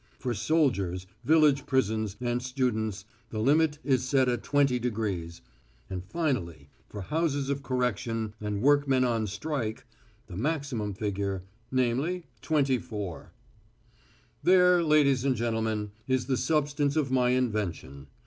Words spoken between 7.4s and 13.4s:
of correction and workmen on strike, the maximum figure, namely, 24.